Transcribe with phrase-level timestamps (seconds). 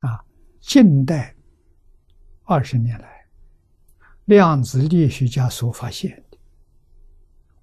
[0.00, 0.24] 啊，
[0.60, 1.34] 近代
[2.44, 3.26] 二十年来，
[4.24, 6.38] 量子力学家所发现的，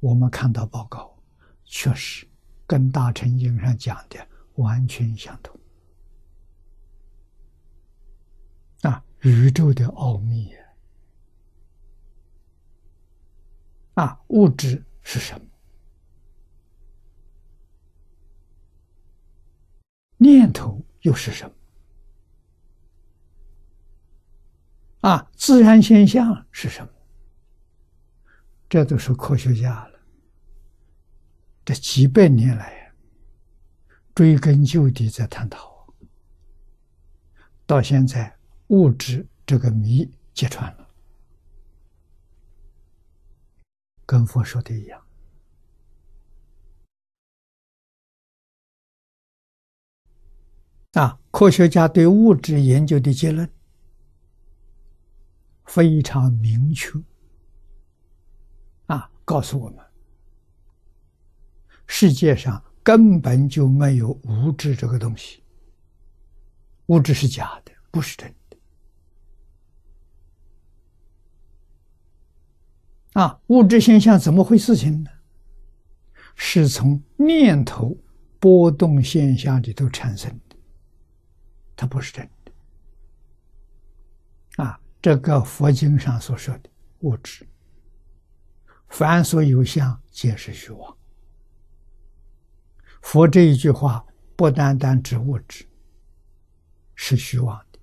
[0.00, 1.16] 我们看到报告，
[1.64, 2.26] 确实
[2.66, 4.26] 跟大乘经上讲的
[4.56, 5.58] 完全相同。
[8.82, 10.52] 啊，宇宙的奥秘
[13.94, 15.46] 啊，物质是什么？
[20.16, 21.53] 念头又是什么？
[25.04, 26.88] 啊，自然现象是什么？
[28.70, 30.00] 这都是科学家了。
[31.62, 32.90] 这几百年来，
[34.14, 35.86] 追根究底在探讨，
[37.66, 38.34] 到现在
[38.68, 40.88] 物质这个谜揭穿了，
[44.06, 45.04] 跟佛说的一样。
[50.92, 53.46] 啊，科学家对物质研究的结论
[55.74, 56.92] 非常明确。
[58.86, 59.84] 啊，告诉我们，
[61.88, 65.42] 世界上根本就没有物质这个东西，
[66.86, 68.56] 物质是假的，不是真的。
[73.14, 75.10] 啊，物质现象怎么回事情呢？
[76.36, 77.96] 是从念头
[78.38, 80.56] 波动现象里头产生的。
[81.74, 82.43] 它不是真的！
[85.04, 87.46] 这个佛经上所说的物质，
[88.88, 90.96] 凡所有相，皆是虚妄。
[93.02, 94.02] 佛这一句话
[94.34, 95.68] 不单单指物质
[96.94, 97.78] 是虚妄的，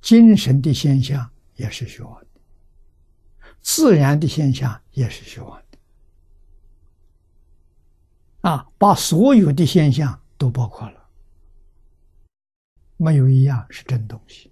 [0.00, 2.40] 精神的现象也是虚妄的，
[3.60, 5.78] 自然的现象也是虚妄的。
[8.48, 11.10] 啊，把所有的现象都包括了。
[12.96, 14.50] 没有一样是真东西。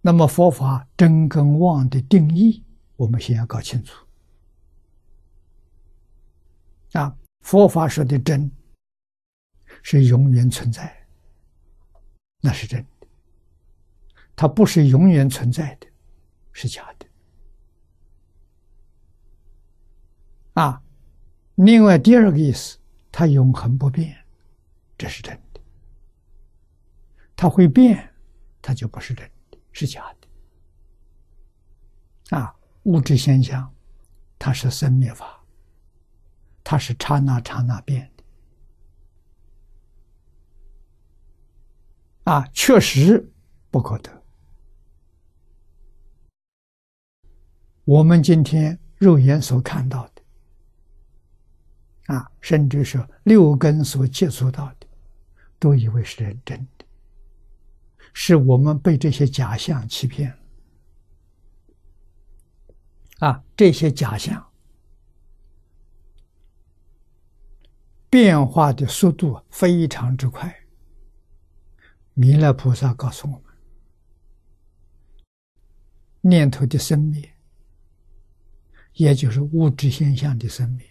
[0.00, 2.64] 那么佛法真跟妄的定义，
[2.96, 4.06] 我们先要搞清楚。
[6.92, 8.50] 啊，佛法说的真，
[9.82, 11.06] 是永远存在，
[12.40, 13.06] 那是真的；
[14.34, 15.86] 它不是永远存在的，
[16.52, 17.06] 是假的。
[20.54, 20.82] 啊，
[21.56, 22.78] 另外第二个意思，
[23.12, 24.16] 它永恒不变，
[24.96, 25.60] 这是真的。
[27.36, 28.12] 它会变，
[28.62, 29.32] 它就不是真的，
[29.72, 30.28] 是假的。
[32.36, 33.74] 啊，物质现象，
[34.38, 35.42] 它是生灭法，
[36.62, 38.24] 它是刹那刹那变的。
[42.32, 43.32] 啊，确实
[43.70, 44.22] 不可得。
[47.84, 50.22] 我们今天肉眼所看到的，
[52.14, 54.86] 啊，甚至是六根所接触到的，
[55.58, 56.68] 都以为是真真。
[58.20, 60.38] 是我们被这些假象欺骗了
[63.28, 63.44] 啊！
[63.56, 64.44] 这些假象
[68.10, 70.52] 变化的速度非常之快。
[72.14, 73.44] 弥勒菩萨告诉我们：
[76.20, 77.36] 念头的生灭，
[78.94, 80.84] 也就是物质现象的生灭，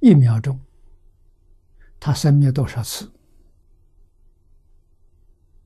[0.00, 0.58] 一秒钟，
[2.00, 3.12] 它生灭多少次？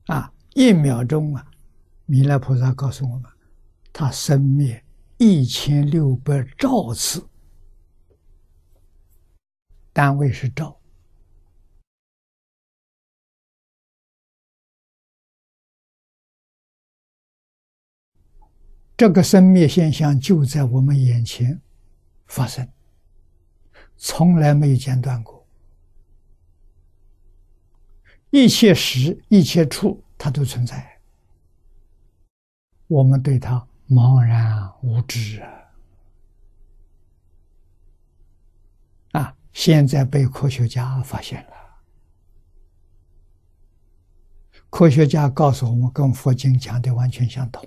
[0.05, 1.51] 啊，一秒钟啊！
[2.05, 3.31] 弥勒菩萨告诉我们，
[3.91, 4.85] 他生灭
[5.17, 7.27] 一千六百兆次，
[9.91, 10.79] 单位是兆。
[18.95, 21.59] 这个生灭现象就在我们眼前
[22.27, 22.65] 发生，
[23.97, 25.34] 从来没有间断过。
[28.35, 30.99] 一切时、一切处，它都存在。
[32.87, 35.71] 我们对它茫然无知啊！
[39.13, 41.51] 啊，现在被科学家发现了。
[44.69, 47.65] 科学家告诉我们，跟佛经讲的完全相同。